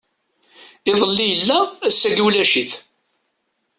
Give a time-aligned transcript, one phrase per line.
[0.89, 2.71] Iḍelli yella, ass-agi ulac-it!